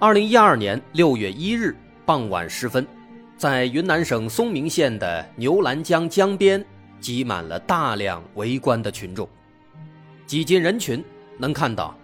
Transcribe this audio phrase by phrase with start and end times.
[0.00, 1.76] 二零一二年六月一日
[2.06, 2.86] 傍晚时分，
[3.36, 6.64] 在云南省嵩明县的牛栏江江边，
[7.00, 9.28] 挤满了大量围观的群众。
[10.24, 11.04] 挤进人群，
[11.36, 11.98] 能看到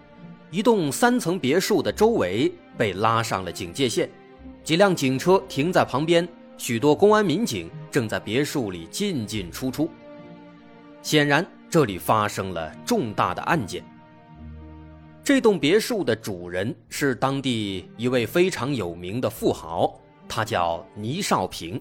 [0.50, 4.11] 一栋三层别墅的周围被拉上了警戒线，
[4.65, 6.27] 几辆警车停在旁边，
[6.59, 9.89] 许多公安民警正在别墅里进进出出。
[11.00, 13.84] 显然，这里发生了重大的案件。
[15.25, 21.81] 这栋别墅的主人是当地一位非常有名的富豪，他叫倪少平，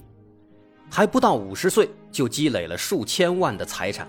[0.89, 4.07] 还不到五十岁就积累了数千万的财产，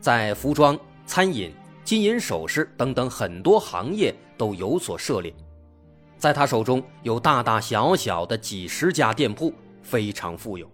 [0.00, 1.52] 在服装、餐饮、
[1.84, 5.32] 金银首饰等等很多行业都有所涉猎，
[6.18, 10.68] 在他手中有大大小小的几十家店铺，非常富有。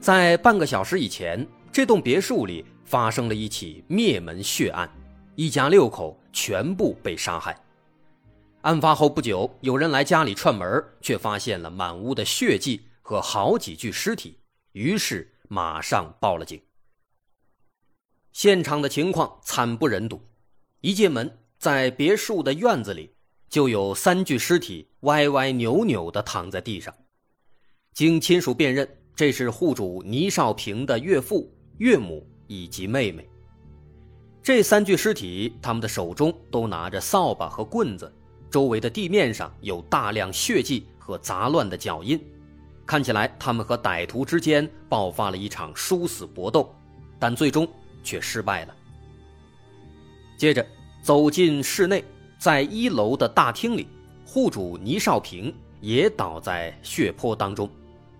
[0.00, 4.88] 在半个小时以前，这栋别墅里发生了一起灭门血案。
[5.36, 7.58] 一家六口全部被杀害。
[8.62, 14.38] 案发后不久，有人来家里串门，却发现了满屋的血迹和好几具尸体，
[14.72, 16.60] 于是马上报了警。
[18.32, 20.20] 现场的情况惨不忍睹，
[20.80, 23.14] 一进门，在别墅的院子里
[23.48, 26.92] 就有三具尸体歪歪扭扭地躺在地上。
[27.92, 33.28] 经亲属辨认，这是户主倪少平的岳父、岳母以及妹妹。
[34.44, 38.14] 这三具尸体，他们的手中都拿着扫把和棍子，
[38.50, 42.22] 周围的地面上有大量血迹和杂乱的脚印，
[42.84, 46.70] 看起来他们和歹徒之间爆发了一场殊死搏斗，
[47.18, 47.66] 但最终
[48.02, 48.76] 却失败了。
[50.36, 50.66] 接着
[51.00, 52.04] 走进室内，
[52.38, 53.88] 在一楼的大厅里，
[54.26, 57.66] 户主倪少平也倒在血泊当中，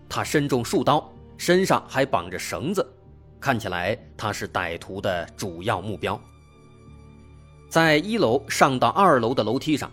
[0.08, 2.82] 他身中数刀，身上还绑着绳子。
[3.44, 6.18] 看起来他是歹徒的主要目标。
[7.68, 9.92] 在一楼上到二楼的楼梯上，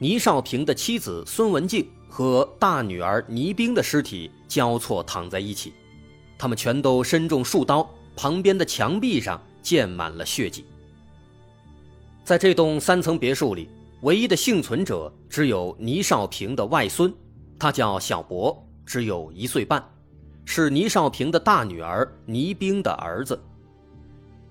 [0.00, 5.74] 倪少平的妻子孙文静和大女儿倪冰的尸体交错躺在一起，
[6.36, 10.64] 他们全都身中数刀，旁边的墙壁上溅满了血迹。
[12.24, 13.68] 在这栋三层别墅里，
[14.00, 17.14] 唯一的幸存者只有倪少平的外孙，
[17.60, 19.80] 他叫小博，只有一岁半。
[20.50, 23.38] 是倪少平的大女儿倪冰的儿子。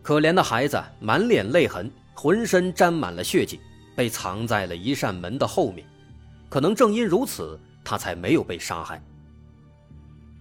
[0.04, 3.60] 可怜的孩子满脸泪痕，浑身沾满了血迹，
[3.96, 5.84] 被藏在了一扇门的后面。
[6.50, 9.02] 可能正因如此，他才没有被杀害。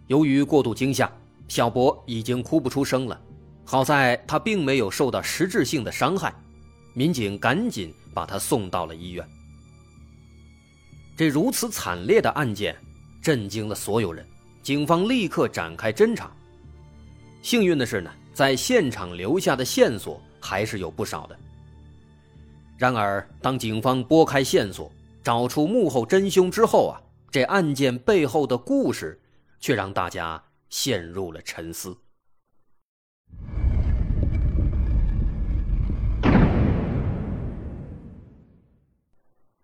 [0.09, 1.11] 由于过度惊吓，
[1.49, 3.19] 小博已经哭不出声了。
[3.65, 6.35] 好在他并没有受到实质性的伤害，
[6.93, 9.27] 民警赶紧把他送到了医院。
[11.17, 12.77] 这如此惨烈的案件，
[13.23, 14.23] 震惊了所有人。
[14.67, 16.29] 警方立刻展开侦查。
[17.41, 21.39] 幸运的是呢，在现场留下的线索还是有不少的。
[22.77, 24.91] 然而，当警方拨开线索，
[25.23, 26.99] 找出幕后真凶之后啊，
[27.31, 29.17] 这案件背后的故事
[29.61, 31.97] 却让大家陷入了沉思。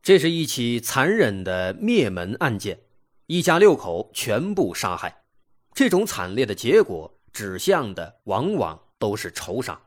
[0.00, 2.78] 这是一起残忍的灭门案件。
[3.26, 5.22] 一家六口全部杀害，
[5.72, 9.80] 这种惨烈的结果指向的往往都是仇杀。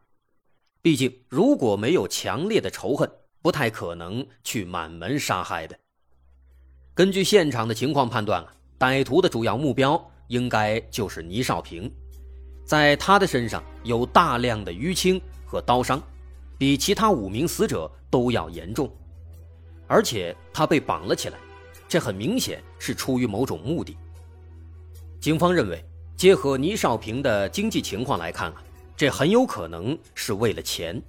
[0.81, 3.09] 毕竟，如果没有强烈的仇恨，
[3.41, 5.77] 不太可能去满门杀害的。
[6.93, 11.91] 根据现场的情况判断啊，歹徒的主要目标应该就是倪少平，
[12.65, 16.01] 在他的身上有大量的淤青和刀伤，
[16.57, 18.89] 比其他五名死者都要严重，
[19.87, 21.37] 而且他被绑了起来。
[21.87, 23.97] 这很明显是出于某种目的。
[25.19, 25.83] 警方认为，
[26.15, 28.63] 结合倪少平的经济情况来看啊，
[28.95, 31.01] 这很有可能是为了钱。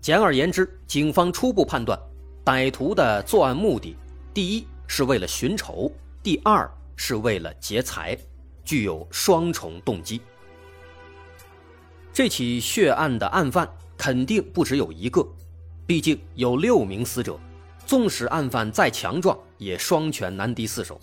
[0.00, 1.98] 简而言之，警方初步判断，
[2.44, 3.96] 歹徒的作案目的，
[4.32, 5.90] 第一是为了寻仇，
[6.22, 8.16] 第二是为了劫财，
[8.64, 10.20] 具有双重动机。
[12.12, 15.26] 这起血案的案犯肯定不只有一个，
[15.86, 17.38] 毕竟有六名死者。
[17.84, 21.00] 纵使案犯再强壮，也双拳难敌四手。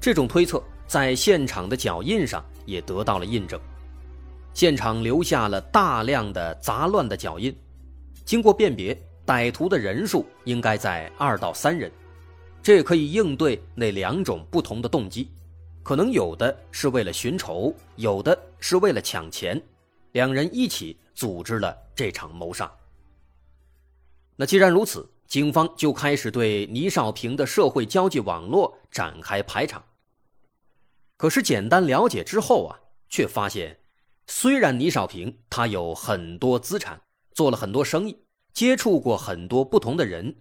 [0.00, 3.60] 这种推测在现场的脚印上也得到了印证。
[4.52, 7.56] 现场留下了大量的杂乱的脚印，
[8.24, 11.90] 经过辨别，歹徒的人数应该在二到三人。
[12.62, 15.30] 这可以应对那两种不同的动机，
[15.82, 19.60] 可能有的是为了寻仇，有的是为了抢钱，
[20.12, 22.70] 两人一起组织了这场谋杀。
[24.36, 29.84] 那既然如此，警方就开始对倪少平的社会交际网络展开排查。
[31.16, 33.78] 可是简单了解之后啊，却发现，
[34.26, 40.34] 虽然倪少平他有很多资产，做了很多生意，接触过很多不同的人，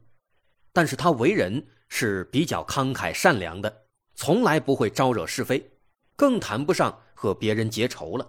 [0.74, 3.83] 但是他为人是比较慷慨善良的，
[4.15, 5.69] 从来不会招惹是非，
[6.15, 8.27] 更谈不上和别人结仇了。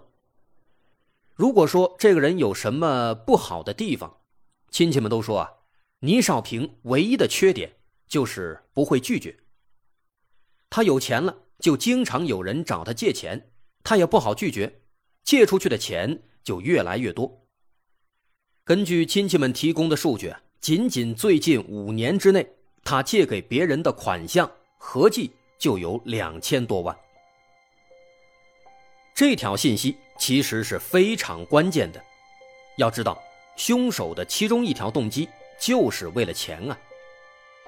[1.33, 4.17] 如果说这个人有什么不好的地方，
[4.69, 5.53] 亲戚们都说啊。
[6.03, 7.71] 倪少平唯一的缺点
[8.07, 9.37] 就是不会拒绝。
[10.67, 13.51] 他有钱了，就经常有人找他借钱，
[13.83, 14.81] 他也不好拒绝，
[15.23, 17.45] 借出去的钱就越来越多。
[18.63, 22.47] 根据亲戚们提供的数据，仅仅最近五年之内，
[22.83, 26.97] 他借给别人的款项合计就有两千多万。
[29.13, 32.03] 这条信息其实是非常关键的，
[32.77, 33.21] 要知道，
[33.55, 35.29] 凶手的其中一条动机。
[35.61, 36.75] 就是为了钱啊！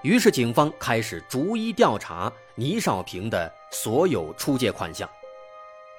[0.01, 5.07] 于是警方开始逐一调查倪少平的所有出借款项，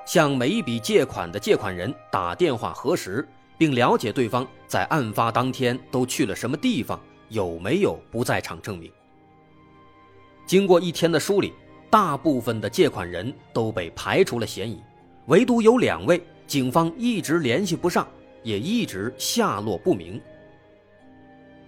[0.05, 3.27] 向每一笔借款的借款人打电话核实，
[3.57, 8.91] 并了解对方在案发当天都去了什么地方，有没有不在场证明。
[10.45, 11.53] 经过一天的梳理，
[11.89, 14.83] 大部分的借款人都被排除了嫌疑，
[15.27, 18.05] 唯独有两位警方一直联系不上，
[18.43, 20.21] 也一直下落不明。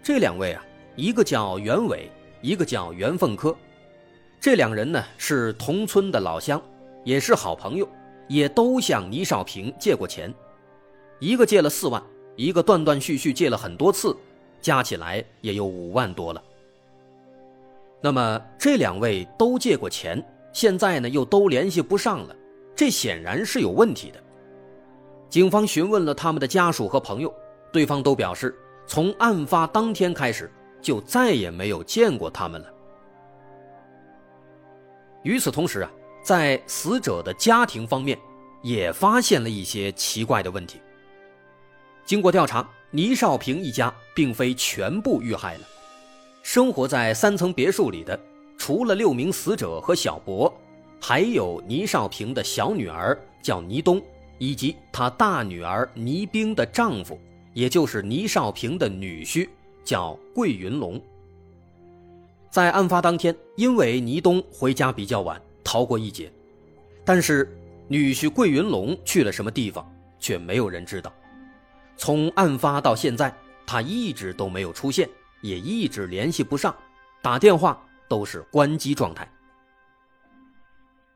[0.06, 0.64] 这两位啊，
[0.94, 2.08] 一个叫袁伟，
[2.40, 3.52] 一个叫袁凤科，
[4.38, 6.62] 这两人呢是同村的老乡，
[7.02, 7.88] 也是好朋友，
[8.28, 10.32] 也都向倪少平借过钱，
[11.18, 12.00] 一个借了四万，
[12.36, 14.16] 一个断断续续借了很多次，
[14.60, 16.40] 加起来也有五万多了。
[18.00, 22.36] 那么这两位都借过钱，现在呢又都联系不上了，
[22.76, 24.22] 这显然是有问题的。
[25.28, 27.34] 警方询问了他们的家属和朋友，
[27.72, 28.56] 对方都表示。
[28.86, 30.50] 从案发当天开始，
[30.80, 32.72] 就再也没有见过他们了。
[35.22, 35.90] 与此同时啊，
[36.22, 38.16] 在死者的家庭方面，
[38.62, 40.80] 也发现了一些奇怪的问题。
[42.04, 45.60] 经过调查，倪少平一家并非全部遇害了。
[46.42, 48.18] 生活在三层别墅里的，
[48.56, 50.52] 除了六名死者和小博，
[51.00, 54.00] 还有倪少平的小女儿叫倪冬，
[54.38, 57.18] 以及他大女儿倪冰的丈夫。
[57.56, 59.48] 也就是倪少平的女婿
[59.82, 61.00] 叫桂云龙。
[62.50, 66.30] 在案发当天，因为倪东回家比较晚，逃过一劫，
[67.02, 67.50] 但是
[67.88, 71.10] 女婿桂云龙去了什么地方，却没有人知道。
[71.96, 73.34] 从案发到现在，
[73.66, 75.08] 他一直都没有出现，
[75.40, 76.76] 也一直联系不上，
[77.22, 79.26] 打电话都是关机状态。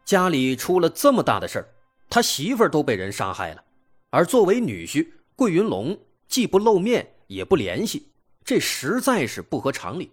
[0.07, 1.69] 家里出了这么大的事儿，
[2.09, 3.63] 他媳妇儿都被人杀害了，
[4.09, 5.95] 而作为女婿桂云龙。
[6.31, 8.13] 既不露面也不联系，
[8.45, 10.13] 这实在是不合常理。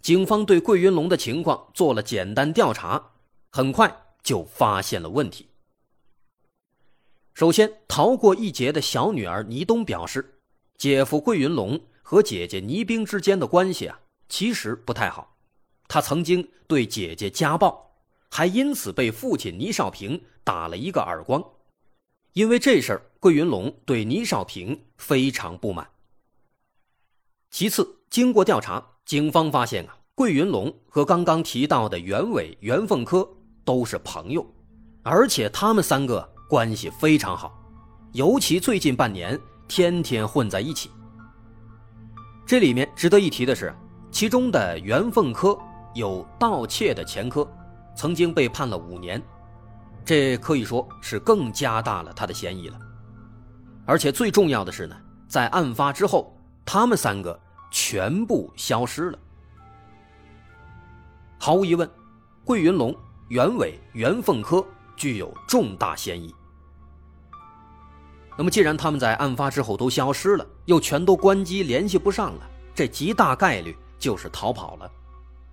[0.00, 3.12] 警方对桂云龙的情况做了简单调查，
[3.50, 5.48] 很快就发现了问题。
[7.34, 10.38] 首先，逃过一劫的小女儿倪冬表示，
[10.76, 15.36] 姐夫桂云龙和姐姐倪冰之间的关系啊，其实不太好。
[15.88, 17.96] 他曾经对姐姐家暴，
[18.28, 21.42] 还因此被父亲倪少平打了一个耳光。
[22.34, 25.86] 因为这事儿，桂云龙对倪少平非常不满。
[27.50, 33.28] 其次，经过调查，警方发现啊，桂云龙和刚刚提到的袁伟、袁凤科
[33.62, 34.46] 都是朋友，
[35.02, 37.62] 而且他们三个关系非常好，
[38.14, 40.90] 尤其最近半年天天混在一起。
[42.46, 43.74] 这里面值得一提的是，
[44.10, 45.58] 其中的袁凤科
[45.94, 47.46] 有盗窃的前科，
[47.94, 49.22] 曾经被判了五年。
[50.06, 52.80] 这可以说是更加大了他的嫌疑了，
[53.86, 54.96] 而且最重要的是呢，
[55.26, 57.38] 在案发之后，他们三个
[57.70, 59.18] 全部消失了。
[61.38, 61.90] 毫无疑问，
[62.44, 62.94] 桂云龙、
[63.28, 64.64] 袁伟、袁凤科
[64.96, 66.34] 具有重大嫌疑。
[68.36, 74.90] 那么，既然他们在案发之后都消失了，又全都关机联系不上了，这极大概率就是逃跑了。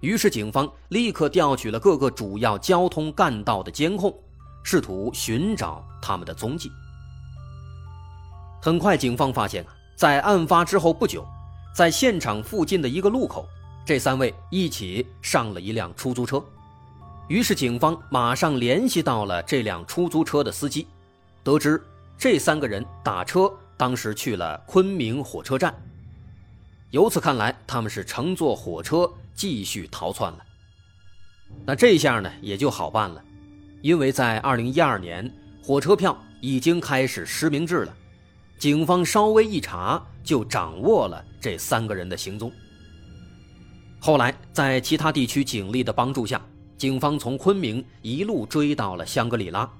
[0.01, 4.13] 于是，警方立刻调取了各个主要交通干道的监控。
[4.63, 6.69] 试图寻找他们的踪迹。
[8.62, 11.26] 很快，警方发现啊，在案发之后不久，
[11.74, 13.48] 在现场附近的一个路口，
[13.86, 16.44] 这三位一起上了一辆出租车。
[17.28, 20.88] 于是，警方马上联系到了这辆出租车的司机，
[21.44, 21.82] 得知
[22.18, 25.74] 这三个人打车当时去了昆明火车站。
[26.92, 30.40] 由此看来，他们是乘坐火车继续逃窜了。
[31.66, 33.22] 那这下呢也就好办了，
[33.82, 35.30] 因为在二零一二年，
[35.62, 37.94] 火车票已经开始实名制了，
[38.58, 42.52] 警方稍微一查就掌握了这三个人的行踪。
[44.00, 46.44] 后来在其他地区警力的帮助下，
[46.78, 49.72] 警方从昆明一路追到了香格里拉，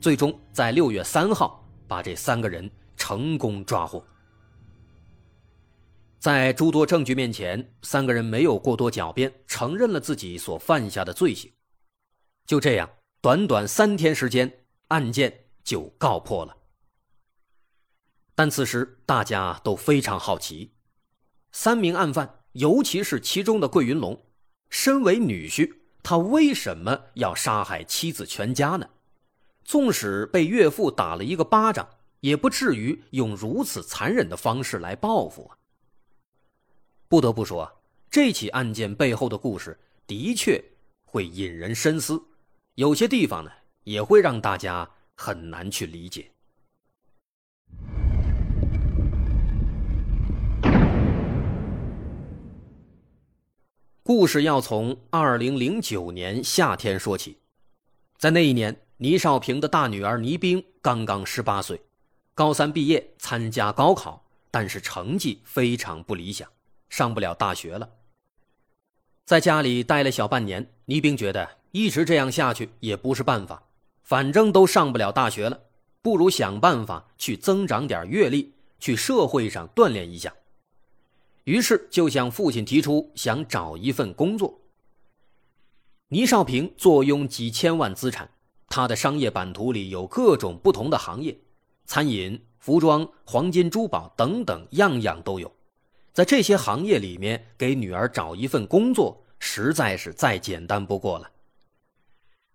[0.00, 4.04] 最终在六月三号把这三个人成功抓获。
[6.18, 11.52] 在诸多证据面前，三个人没有过多狡辩，承认了自己所犯下的罪行。
[12.46, 12.88] 就这样，
[13.20, 14.50] 短短三天时间，
[14.88, 16.56] 案件就告破了。
[18.36, 20.70] 但此时大家都非常好奇，
[21.52, 24.26] 三名案犯，尤其是其中的桂云龙，
[24.68, 28.86] 身为女婿，他为什么要杀害妻子全家呢？
[29.64, 31.88] 纵使被岳父打了一个巴掌，
[32.20, 35.56] 也不至于用如此残忍的方式来报复啊！
[37.08, 40.62] 不得不说，这起案件背后的故事的确
[41.04, 42.22] 会引人深思，
[42.74, 43.50] 有些地方呢
[43.84, 46.30] 也会让大家很难去理解。
[54.06, 57.38] 故事要从二零零九年夏天说起，
[58.16, 61.82] 在那一年，倪少平的大女儿倪冰刚刚十八岁，
[62.32, 66.48] 高三毕业参加高考，但是成绩非常不理想。
[66.88, 67.90] 上不了大学了，
[69.24, 73.64] 在家里待了小半年，倪冰觉得一直这样下去也不是办法，
[74.04, 75.62] 反正都上不了大学了，
[76.00, 80.32] 不如想办法去增长点阅历，去社会上锻炼一下。
[81.46, 84.60] 于是就向父亲提出想找一份工作。
[86.08, 88.28] 倪少平坐拥几千万资产，
[88.68, 91.36] 他的商业版图里有各种不同的行业，
[91.84, 95.50] 餐饮、服装、黄金、珠宝等等，样样都有。
[96.12, 101.30] 在这些行业里面，给女儿找一份工作，实在是再简单不过了。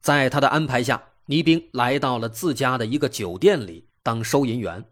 [0.02, 4.84] 在他的安排下，倪兵来到了自家的一个酒店里当收银员。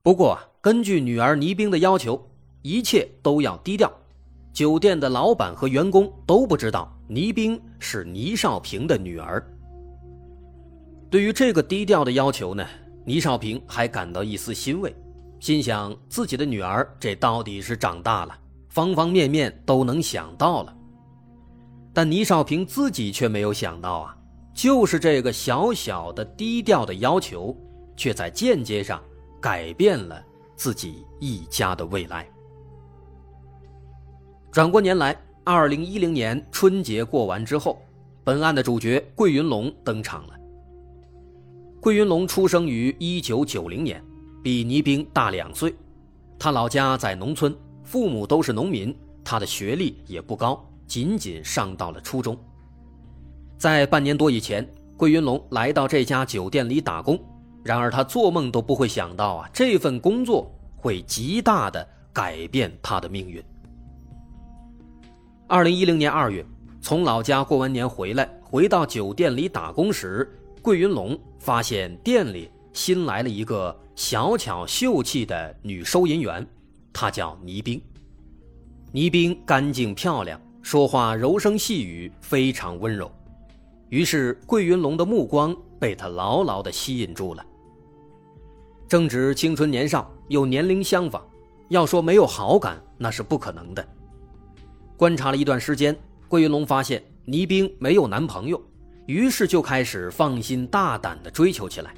[0.00, 2.30] 不过，根据女儿倪兵的要求，
[2.62, 3.92] 一切都要低调，
[4.52, 9.42] 酒店的老板和员工都不知道倪冰是倪少平的女儿。
[11.10, 12.66] 对于这个低调的要求呢，
[13.04, 14.94] 倪少平还感到一丝欣慰。
[15.40, 18.36] 心想自己的女儿这到底是长大了，
[18.68, 20.76] 方方面面都能想到了。
[21.94, 24.16] 但倪少平自己却没有想到啊，
[24.52, 27.56] 就是这个小小的低调的要求，
[27.96, 29.00] 却在间接上
[29.40, 30.20] 改变了
[30.56, 32.28] 自己一家的未来。
[34.50, 37.80] 转过年来，二零一零年春节过完之后，
[38.24, 40.34] 本案的主角桂云龙登场了。
[41.80, 44.02] 桂云龙出生于一九九零年。
[44.40, 45.74] 比倪兵大两岁，
[46.38, 52.38] 他老家在农村，父母都是农民，他的学历也不高，仅仅上到了初中。
[53.58, 57.18] 在半年多以前，桂云龙来到这家酒店里打工，
[57.64, 63.44] 然而他做梦都不会想到啊，这份工作会极大的改变他的命运。
[65.50, 66.44] 二零一零年二月，
[66.78, 73.74] 从老家过完年回来，回到酒店里打工时，桂云龙发现店里新来了一个。
[73.96, 76.46] 小巧秀气的女收银员，
[76.92, 77.82] 她叫倪冰。
[78.92, 83.10] 倪冰干净漂亮，说话柔声细语，非常温柔。
[83.88, 87.44] 于是桂云龙的目光被她牢牢地吸引住了。
[88.86, 91.26] 正值青春年少，又年龄相仿，
[91.70, 93.84] 要说没有好感那是不可能的。
[94.98, 98.60] 观察了一段时间，桂云龙发现倪冰没有男朋友，
[99.06, 101.94] 于是就开始放心大胆地追求起来。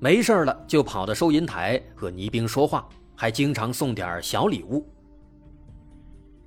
[0.00, 4.90] 没事了，就跑到收银台和倪兵说话，还经常送点小礼物。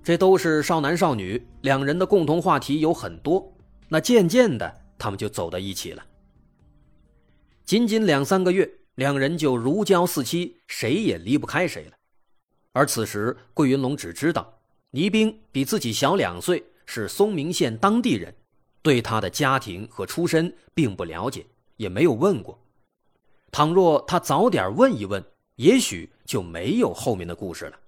[0.02, 3.48] 这都是少男少女，两人的共同话题有很多。
[3.88, 6.04] 那渐渐的，他们就走到一起了。
[7.66, 11.92] 仅仅两三个月，两人就如胶似漆，谁也离不开谁了。
[12.72, 14.57] 而此时，桂云龙只知道
[14.92, 18.34] 倪兵比自己小两岁，是松明县当地人，
[18.82, 22.58] 对他的家庭和出身并不了解，也没有问过。
[23.52, 25.24] 倘若他早点问一问，
[25.56, 27.80] 也许就没有后面的故事了。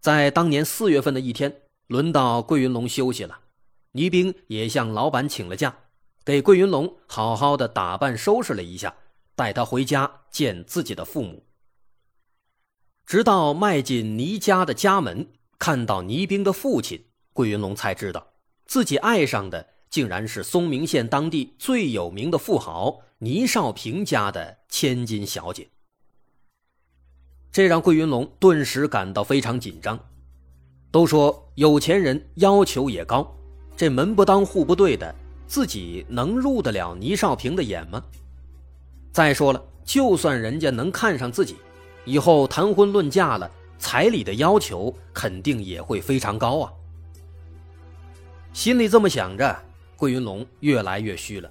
[0.00, 3.40] 在当年四月份的一天，轮到桂云龙休息了，
[3.92, 5.76] 倪兵也向老板请了假，
[6.24, 8.94] 给桂云龙好好的打扮收拾了一下，
[9.34, 11.42] 带他回家见自己的父母。
[13.08, 15.26] 直到迈进倪家的家门，
[15.58, 18.34] 看到倪兵的父亲，桂云龙才知道
[18.66, 23.00] 自己爱上的竟然是松明县当地最有名的富豪。
[23.20, 25.68] 倪少平家的千金小姐，
[27.50, 29.98] 这让桂云龙顿时感到非常紧张。
[30.90, 33.34] 都说有钱人要求也高，
[33.74, 35.14] 这门不当户不对的，
[35.46, 38.04] 自己能入得了倪少平的眼吗？
[39.12, 41.56] 再说了，就算人家能看上自己，
[42.08, 46.72] 以后谈婚论嫁了，彩礼的要求肯定也会非常高啊。
[48.54, 49.54] 心里这么想着，
[49.94, 51.50] 桂云龙越来越虚了。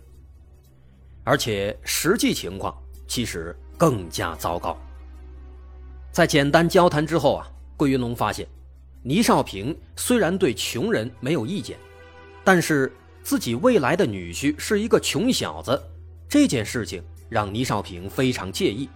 [1.23, 2.75] 而且实际情况
[3.07, 4.75] 其实更加糟糕。
[6.11, 7.47] 在简单交谈之后啊，
[7.77, 8.47] 桂云龙发现，
[9.03, 11.77] 倪少平虽然对穷人没有意见，
[12.43, 15.79] 但是自己未来的女婿是一个穷小子，
[16.27, 18.89] 这件事情让倪少平非常介意，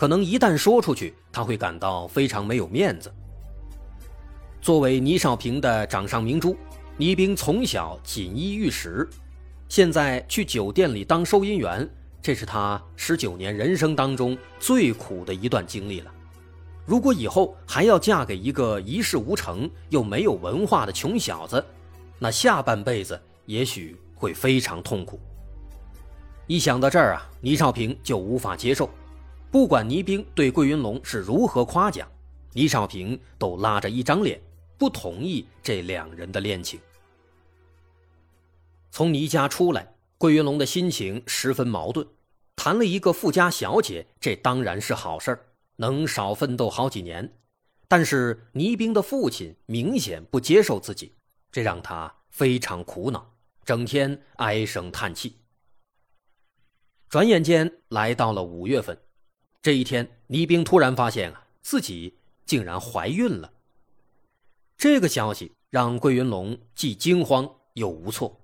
[0.00, 3.12] 可能一旦说出去，他会感到非常没有面子。
[4.62, 6.56] 作为倪少平的掌上明珠，
[6.96, 9.06] 倪兵从小锦衣玉食。
[9.68, 11.86] 现在去酒店里当收银员，
[12.22, 16.10] 这是他十九年人生当中最苦的一段经历了。
[16.86, 21.62] 如果以后还要嫁给一个一事无成又没有文化的穷小子，
[22.18, 25.20] 那下半辈子也许会非常痛苦。
[26.46, 28.88] 一想到这儿啊，倪少平就无法接受。
[29.50, 32.08] 不管倪兵对桂云龙是如何夸奖，
[32.52, 34.40] 倪少平都拉着一张脸，
[34.78, 36.78] 不同意这两人的恋情。
[38.92, 42.06] 从倪家出来，桂云龙的心情十分矛盾。
[42.54, 45.36] 谈了一个富家小姐，这当然是好事，
[45.76, 47.36] 能少奋斗好几年。
[47.88, 51.16] 但是倪兵的父亲明显不接受自己，
[51.50, 55.38] 这让他非常苦恼，整天唉声叹气。
[57.08, 58.96] 转眼间来到了五月份，
[59.62, 63.52] 这一天，倪兵突然发现啊，自己竟然怀孕了。
[64.78, 68.40] 这个消息让桂云龙既惊慌又无措。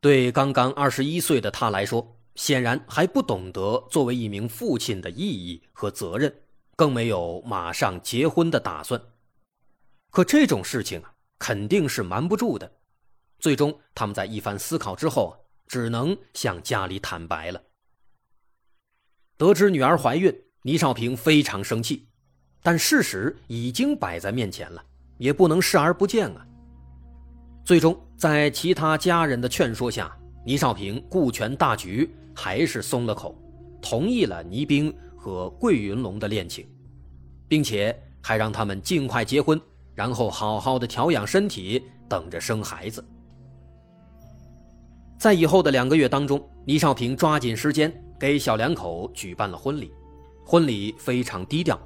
[0.00, 6.34] 对刚刚二十一岁的他来说，显然还不懂得作为一名父亲的意义和责任，
[6.74, 9.00] 更没有马上结婚的打算。
[10.10, 12.72] 可这种事情啊，肯定是瞒不住的。
[13.38, 17.62] 最终，他们在一番思考之后，只能向家里坦白了。
[19.38, 22.08] 得知女儿怀孕，倪少平非常生气，
[22.60, 24.82] 但事实已经摆在面前了，
[25.16, 26.44] 也不能视而不见啊。
[27.64, 30.12] 最终，在其他家人的劝说下，
[30.44, 33.40] 倪少平顾全大局，还是松了口，
[33.80, 36.66] 同意了倪兵和桂云龙的恋情，
[37.46, 39.60] 并且还让他们尽快结婚，
[39.94, 43.04] 然后好好的调养身体，等着生孩子。
[45.16, 49.92] 在以后的两个月当中，倪少平抓紧时间给小两口举办了婚礼，
[50.44, 51.78] 婚礼非常低调，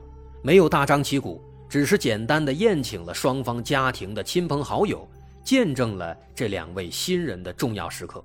[0.43, 5.09] 没有大张旗鼓，只是简单的宴请了双方家庭的亲朋好友。
[5.45, 8.25] 见证了这两位新人的重要时刻。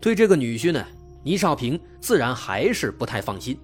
[0.00, 0.82] 对这个女婿呢，
[1.22, 3.58] 倪少平自然还是不太放心。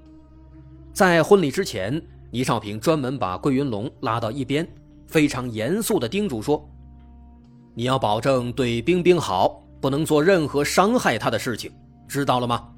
[0.92, 1.98] 在婚礼之前，
[2.30, 4.68] 倪少平专门把桂云龙拉到一边，
[5.06, 6.62] 非常严肃地叮嘱说
[7.72, 11.72] ：“你要保证对冰冰好，不能做任何伤害她的事情，
[12.08, 12.72] 知道了吗？”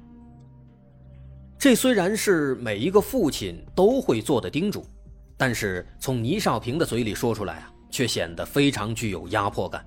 [1.57, 4.85] 这虽然是每一个父亲都会做的叮嘱，
[5.37, 7.67] 但是从倪少平的嘴里说出来啊。
[7.93, 9.85] 却显得非常具有压迫感，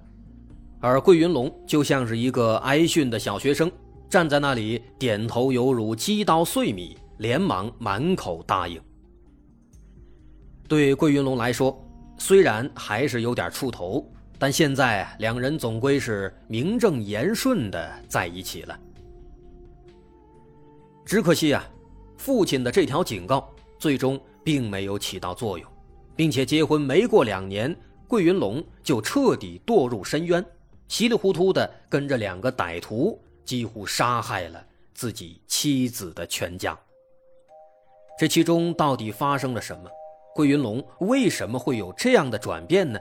[0.79, 3.73] 而桂云龙就像是一个挨训的小学生，
[4.11, 8.79] 站在那里点头犹如鸡刀碎米，连忙满口答应。
[10.69, 11.83] 对桂云龙来说，
[12.19, 14.07] 虽然还是有点怵头，
[14.39, 18.79] 但现在两人总归是名正言顺的在一起了。
[21.05, 21.65] 只可惜啊，
[22.17, 25.71] 父亲的这条警告最终并没有起到作用，
[26.17, 27.75] 并且结婚没过两年。
[28.07, 30.45] 桂云龙就彻底堕入深渊，
[30.89, 36.79] 稀里糊涂的跟着两个歹徒，几乎杀害了自己妻子的全家。
[38.19, 39.91] 这其中到底发生了什么？
[40.35, 43.01] 桂云龙为什么会有这样的转变呢？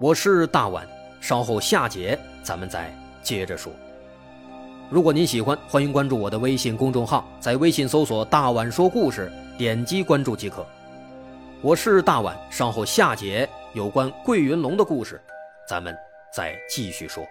[0.00, 0.88] 我是大碗，
[1.20, 3.72] 稍后下节咱们再接着说。
[4.90, 10.64] 如果您喜欢，欢迎关注我的微信公众号，在微信搜索“大碗说故事”，点击关注即可。
[11.62, 13.48] 我是大碗，稍后下节。
[13.72, 15.20] 有关桂云龙的故事，
[15.66, 15.96] 咱们
[16.32, 17.26] 再继续说。